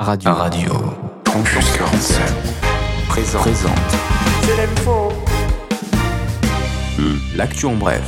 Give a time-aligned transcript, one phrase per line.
[0.00, 0.34] Radio.
[0.34, 0.72] Radio.
[1.24, 2.20] Campus 47.
[3.06, 3.42] Présente.
[3.42, 3.78] Présente.
[4.42, 5.12] C'est l'info.
[7.36, 8.02] L'actu en bref.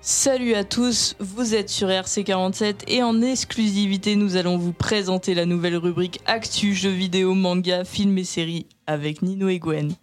[0.00, 5.46] Salut à tous, vous êtes sur RC47 et en exclusivité nous allons vous présenter la
[5.46, 9.94] nouvelle rubrique Actu, jeux vidéo, manga, films et séries avec Nino et Gwen.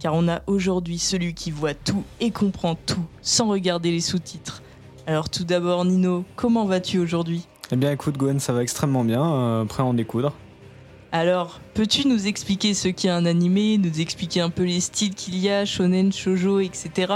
[0.00, 4.62] Car on a aujourd'hui celui qui voit tout et comprend tout sans regarder les sous-titres.
[5.06, 7.46] Alors tout d'abord Nino, comment vas-tu aujourd'hui?
[7.70, 10.32] Eh bien écoute Gwen, ça va extrêmement bien, euh, prêt à en découdre.
[11.12, 15.36] Alors, peux-tu nous expliquer ce qu'est un animé, nous expliquer un peu les styles qu'il
[15.36, 17.12] y a, shonen, shojo, etc.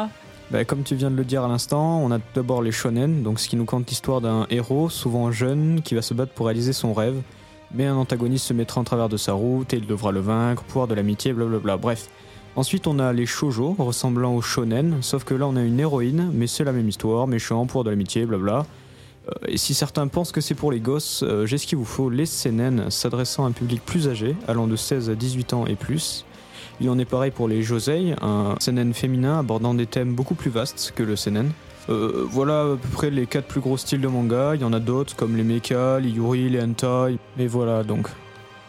[0.50, 3.40] Bah, comme tu viens de le dire à l'instant, on a d'abord les shonen, donc
[3.40, 6.74] ce qui nous compte l'histoire d'un héros, souvent jeune, qui va se battre pour réaliser
[6.74, 7.22] son rêve,
[7.72, 10.64] mais un antagoniste se mettra en travers de sa route et il devra le vaincre,
[10.64, 11.78] pouvoir de l'amitié, blablabla.
[11.78, 12.10] Bref.
[12.56, 16.30] Ensuite, on a les shojo, ressemblant aux shonen, sauf que là on a une héroïne,
[16.32, 18.64] mais c'est la même histoire, méchant, pouvoir de l'amitié, blabla.
[19.28, 21.84] Euh, et si certains pensent que c'est pour les gosses, euh, j'ai ce qu'il vous
[21.84, 25.66] faut, les seinen, s'adressant à un public plus âgé, allant de 16 à 18 ans
[25.66, 26.24] et plus.
[26.80, 30.50] Il en est pareil pour les josei, un seinen féminin abordant des thèmes beaucoup plus
[30.50, 31.50] vastes que le seinen.
[31.88, 34.54] Euh, voilà à peu près les quatre plus gros styles de manga.
[34.54, 37.18] Il y en a d'autres comme les mecha, les yuri, les hentai.
[37.36, 38.08] Mais voilà donc.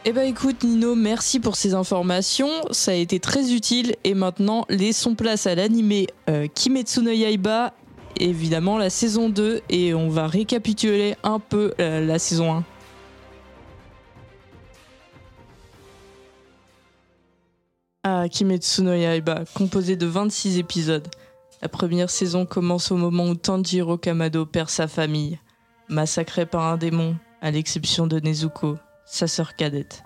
[0.08, 3.96] Eh ben écoute Nino, merci pour ces informations, ça a été très utile.
[4.04, 7.74] Et maintenant laissons place à l'animé euh, Kimetsu no Yaiba,
[8.16, 12.64] évidemment la saison 2 et on va récapituler un peu euh, la saison 1.
[18.04, 21.08] Ah, Kimetsu no Yaiba, composé de 26 épisodes.
[21.64, 25.40] La première saison commence au moment où Tanjiro Kamado perd sa famille,
[25.90, 30.04] massacré par un démon, à l'exception de Nezuko, sa sœur cadette.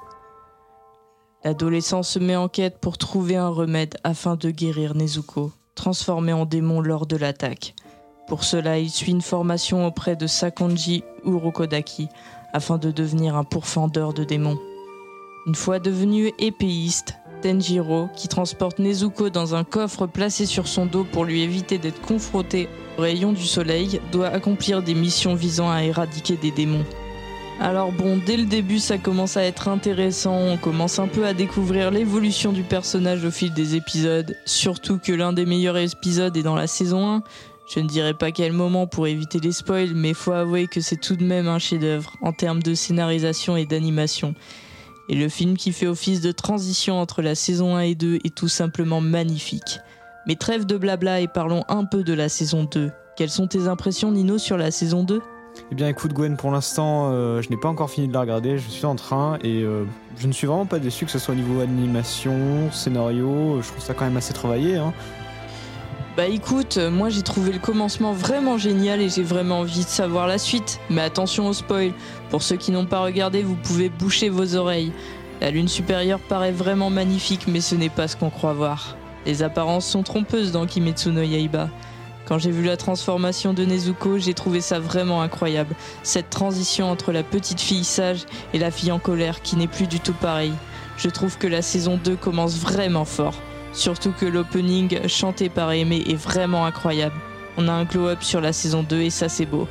[1.44, 6.46] L'adolescent se met en quête pour trouver un remède afin de guérir Nezuko, transformé en
[6.46, 7.76] démon lors de l'attaque.
[8.28, 12.10] Pour cela, il suit une formation auprès de Sakonji Urokodaki
[12.54, 14.60] afin de devenir un pourfendeur de démons.
[15.48, 21.06] Une fois devenu épéiste, Tenjiro, qui transporte Nezuko dans un coffre placé sur son dos
[21.06, 22.68] pour lui éviter d'être confronté
[22.98, 26.86] aux rayons du soleil, doit accomplir des missions visant à éradiquer des démons.
[27.62, 31.34] Alors bon, dès le début ça commence à être intéressant, on commence un peu à
[31.34, 36.44] découvrir l'évolution du personnage au fil des épisodes, surtout que l'un des meilleurs épisodes est
[36.44, 37.24] dans la saison 1.
[37.68, 41.02] Je ne dirai pas quel moment pour éviter les spoils, mais faut avouer que c'est
[41.02, 44.36] tout de même un chef-d'œuvre en termes de scénarisation et d'animation.
[45.10, 48.34] Et le film qui fait office de transition entre la saison 1 et 2 est
[48.34, 49.82] tout simplement magnifique.
[50.28, 52.90] Mais trêve de blabla et parlons un peu de la saison 2.
[53.18, 55.22] Quelles sont tes impressions Nino sur la saison 2
[55.72, 58.58] Eh bien écoute Gwen, pour l'instant, euh, je n'ai pas encore fini de la regarder,
[58.58, 59.86] je suis en train et euh,
[60.18, 63.84] je ne suis vraiment pas déçu que ce soit au niveau animation, scénario, je trouve
[63.84, 64.78] ça quand même assez travaillé.
[64.78, 64.94] Hein.
[66.18, 69.90] Bah écoute, euh, moi j'ai trouvé le commencement vraiment génial et j'ai vraiment envie de
[69.90, 70.80] savoir la suite.
[70.90, 71.94] Mais attention au spoil.
[72.30, 74.92] Pour ceux qui n'ont pas regardé, vous pouvez boucher vos oreilles.
[75.40, 78.98] La lune supérieure paraît vraiment magnifique, mais ce n'est pas ce qu'on croit voir.
[79.26, 81.70] Les apparences sont trompeuses dans Kimetsu no Yaiba.
[82.30, 85.76] Quand j'ai vu la transformation de Nezuko, j'ai trouvé ça vraiment incroyable.
[86.04, 89.88] Cette transition entre la petite fille sage et la fille en colère qui n'est plus
[89.88, 90.54] du tout pareille.
[90.96, 93.34] Je trouve que la saison 2 commence vraiment fort.
[93.74, 97.16] Surtout que l'opening chanté par Aimé est vraiment incroyable.
[97.58, 99.68] On a un glow-up sur la saison 2 et ça c'est beau.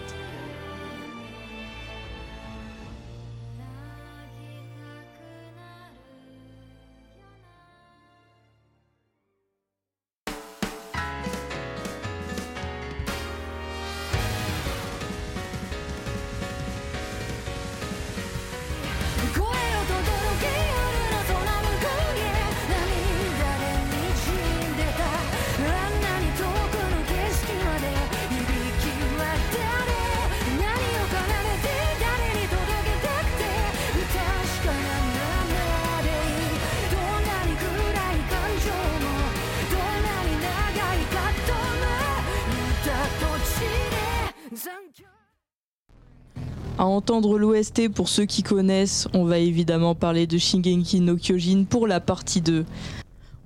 [46.79, 51.65] À entendre l'OST, pour ceux qui connaissent, on va évidemment parler de Shingeki no Kyojin
[51.69, 52.65] pour la partie 2.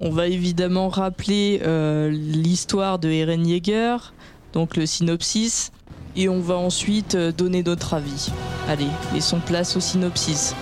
[0.01, 3.97] On va évidemment rappeler euh, l'histoire de Eren Yeager,
[4.53, 5.73] donc le synopsis,
[6.15, 8.29] et on va ensuite euh, donner notre avis.
[8.69, 10.55] Allez, laissons place au synopsis.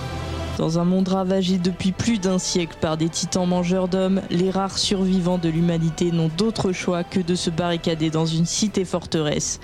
[0.56, 4.78] Dans un monde ravagé depuis plus d'un siècle par des titans mangeurs d'hommes, les rares
[4.78, 9.58] survivants de l'humanité n'ont d'autre choix que de se barricader dans une cité forteresse.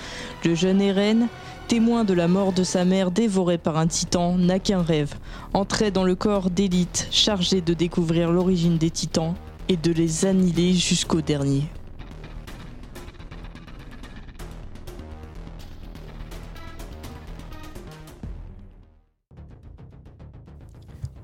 [0.44, 1.29] Le jeune Eren,
[1.69, 5.15] Témoin de la mort de sa mère dévorée par un titan, n'a qu'un rêve,
[5.53, 9.35] entrer dans le corps d'élite chargé de découvrir l'origine des titans
[9.69, 11.65] et de les annihiler jusqu'au dernier.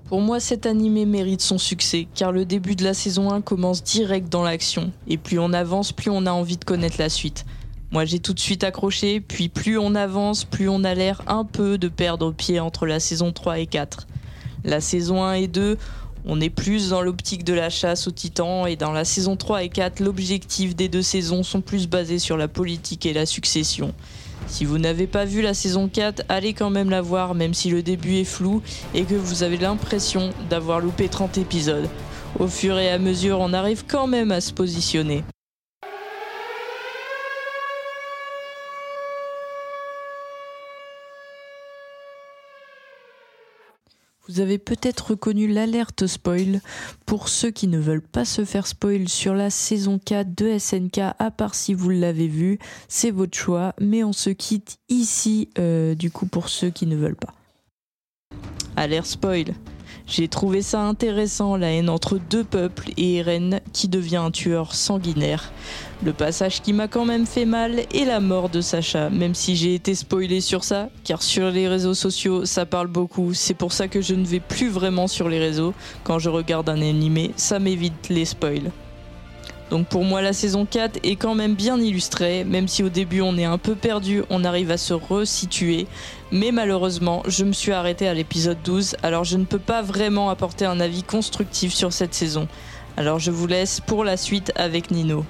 [0.08, 3.84] Pour moi, cet animé mérite son succès, car le début de la saison 1 commence
[3.84, 7.46] direct dans l'action, et plus on avance, plus on a envie de connaître la suite.
[7.92, 11.44] Moi j'ai tout de suite accroché, puis plus on avance, plus on a l'air un
[11.44, 14.06] peu de perdre pied entre la saison 3 et 4.
[14.64, 15.76] La saison 1 et 2,
[16.24, 19.64] on est plus dans l'optique de la chasse aux titans, et dans la saison 3
[19.64, 23.92] et 4, l'objectif des deux saisons sont plus basés sur la politique et la succession.
[24.46, 27.68] Si vous n'avez pas vu la saison 4, allez quand même la voir, même si
[27.68, 28.62] le début est flou
[28.94, 31.90] et que vous avez l'impression d'avoir loupé 30 épisodes.
[32.38, 35.24] Au fur et à mesure, on arrive quand même à se positionner.
[44.32, 46.62] Vous avez peut-être reconnu l'alerte spoil.
[47.04, 51.00] Pour ceux qui ne veulent pas se faire spoil sur la saison 4 de SNK,
[51.18, 52.58] à part si vous l'avez vu,
[52.88, 53.74] c'est votre choix.
[53.78, 57.34] Mais on se quitte ici, euh, du coup, pour ceux qui ne veulent pas.
[58.76, 59.52] Alerte spoil.
[60.06, 64.74] J'ai trouvé ça intéressant, la haine entre deux peuples et Eren qui devient un tueur
[64.74, 65.52] sanguinaire.
[66.04, 69.54] Le passage qui m'a quand même fait mal est la mort de Sacha, même si
[69.54, 73.72] j'ai été spoilé sur ça, car sur les réseaux sociaux ça parle beaucoup, c'est pour
[73.72, 75.74] ça que je ne vais plus vraiment sur les réseaux.
[76.02, 78.72] Quand je regarde un animé, ça m'évite les spoils.
[79.72, 83.22] Donc pour moi la saison 4 est quand même bien illustrée, même si au début
[83.22, 85.86] on est un peu perdu, on arrive à se resituer.
[86.30, 90.28] Mais malheureusement, je me suis arrêté à l'épisode 12, alors je ne peux pas vraiment
[90.28, 92.48] apporter un avis constructif sur cette saison.
[92.98, 95.24] Alors je vous laisse pour la suite avec Nino.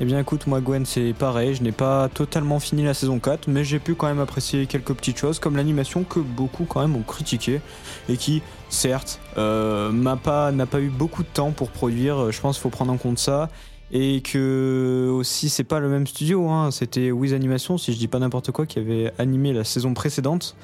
[0.00, 3.48] Eh bien écoute, moi Gwen c'est pareil, je n'ai pas totalement fini la saison 4,
[3.48, 6.94] mais j'ai pu quand même apprécier quelques petites choses comme l'animation que beaucoup quand même
[6.94, 7.62] ont critiqué
[8.10, 12.56] et qui, certes, euh, n'a pas, pas eu beaucoup de temps pour produire, je pense
[12.56, 13.48] qu'il faut prendre en compte ça
[13.92, 16.70] et que aussi c'est pas le même studio hein.
[16.70, 20.56] c'était Wiz Animation si je dis pas n'importe quoi qui avait animé la saison précédente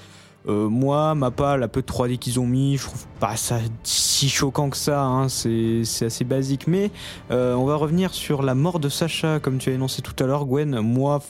[0.47, 3.61] euh, moi ma pas la peu de 3D qu'ils ont mis je trouve pas ça
[3.83, 5.29] si choquant que ça hein.
[5.29, 6.91] c'est assez basique mais
[7.31, 10.27] euh, on va revenir sur la mort de Sacha comme tu as énoncé tout à
[10.27, 11.23] l'heure Gwen moi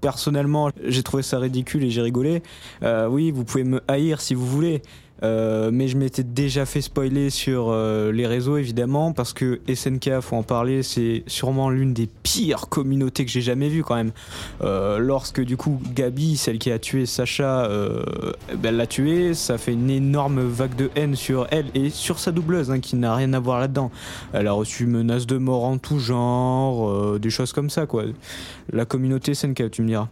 [0.00, 2.42] personnellement j'ai trouvé ça ridicule et j'ai rigolé
[2.82, 4.82] euh, oui vous pouvez me haïr si vous voulez
[5.22, 10.20] euh, mais je m'étais déjà fait spoiler sur euh, les réseaux évidemment parce que SNK,
[10.20, 14.12] faut en parler, c'est sûrement l'une des pires communautés que j'ai jamais vues quand même.
[14.62, 19.58] Euh, lorsque du coup Gabi, celle qui a tué Sacha, ben, elle l'a tué, ça
[19.58, 23.14] fait une énorme vague de haine sur elle et sur sa doubleuse hein, qui n'a
[23.14, 23.90] rien à voir là-dedans.
[24.32, 28.04] Elle a reçu menaces de mort en tout genre, des choses comme ça quoi.
[28.72, 30.08] La communauté SNK, tu me diras.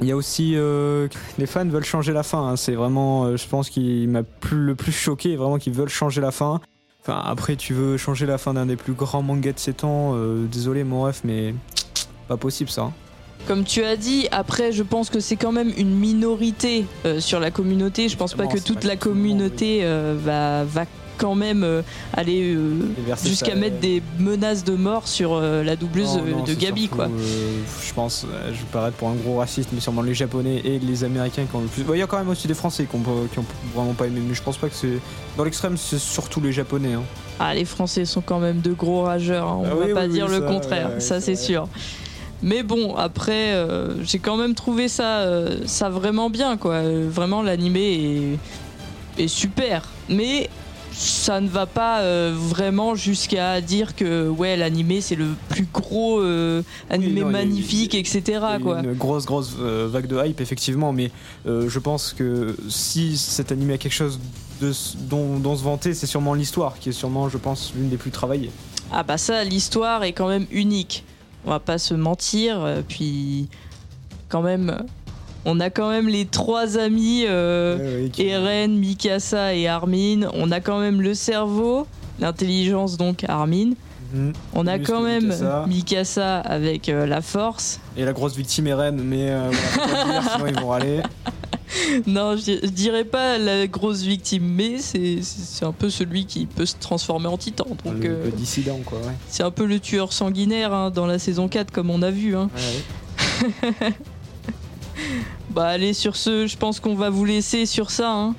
[0.00, 1.08] Il y a aussi euh,
[1.38, 2.48] les fans veulent changer la fin.
[2.48, 2.56] Hein.
[2.56, 6.30] C'est vraiment, euh, je pense, qui m'a le plus choqué, vraiment qu'ils veulent changer la
[6.30, 6.60] fin.
[7.02, 10.12] Enfin, après, tu veux changer la fin d'un des plus grands mangas de ces temps.
[10.14, 11.54] Euh, désolé, mon ref, mais
[12.28, 12.82] pas possible ça.
[12.82, 12.92] Hein.
[13.46, 16.86] Comme tu as dit, après, je pense que c'est quand même une minorité
[17.18, 18.08] sur la communauté.
[18.08, 20.84] Je pense pas que toute la communauté va, va
[21.22, 21.82] quand même euh,
[22.12, 22.80] aller euh,
[23.24, 27.08] jusqu'à mettre des menaces de mort sur euh, la doubleuse de Gabi quoi.
[27.08, 31.04] je pense, je vais paraître pour un gros raciste, mais sûrement les Japonais et les
[31.04, 31.84] Américains qui ont le plus.
[31.92, 34.42] Il y a quand même aussi des Français qui ont, vraiment pas aimé, mais je
[34.42, 34.98] pense pas que c'est.
[35.36, 36.94] Dans l'extrême, c'est surtout les Japonais.
[36.94, 37.02] Hein.
[37.38, 39.60] Ah, les Français sont quand même de gros rageurs, hein.
[39.62, 41.68] on ah va pas dire le contraire, ça c'est sûr.
[42.42, 43.54] Mais bon, après,
[44.02, 45.24] j'ai quand même trouvé ça,
[45.66, 46.82] ça vraiment bien, quoi.
[47.08, 48.38] Vraiment, l'animé
[49.18, 49.84] est, est super.
[50.08, 50.50] Mais
[50.92, 56.20] ça ne va pas euh, vraiment jusqu'à dire que ouais l'animé c'est le plus gros
[56.20, 58.80] euh, animé magnifique etc quoi.
[58.80, 61.10] Une grosse grosse euh, vague de hype effectivement mais
[61.46, 64.20] je pense que si cet animé a quelque chose
[64.60, 64.72] de,
[65.08, 68.10] dont, dont se vanter c'est sûrement l'histoire qui est sûrement je pense l'une des plus
[68.10, 68.50] travaillées.
[68.92, 71.04] Ah bah ça l'histoire est quand même unique
[71.44, 73.48] on va pas se mentir puis
[74.28, 74.84] quand même
[75.44, 80.28] on a quand même les trois amis, euh, Eren, Mikasa et Armin.
[80.34, 81.86] On a quand même le cerveau,
[82.20, 83.72] l'intelligence donc Armin.
[84.12, 84.32] Mhm.
[84.54, 85.34] On a quand même
[85.68, 87.80] Mikasa, avec euh, la force.
[87.96, 89.50] Et la grosse victime Eren, mais euh,
[90.32, 91.02] sinon ils vont râler.
[92.06, 96.76] non, je, dirais pas la grosse victime, mais c'est un peu celui qui peut se
[96.78, 97.66] transformer en titan.
[97.84, 98.98] Donc, le, euh, dissident, quoi.
[99.28, 102.36] C'est un peu le tueur sanguinaire hein, dans la saison 4, comme on a vu.
[102.36, 102.50] Hein.
[105.50, 108.12] Bah allez sur ce, je pense qu'on va vous laisser sur ça.
[108.12, 108.34] Hein.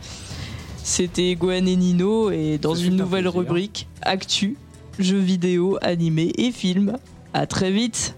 [0.84, 4.58] C'était Gwen et Nino et dans une nouvelle rubrique Actu,
[5.00, 6.98] jeux vidéo, animés et films.
[7.34, 8.16] À très vite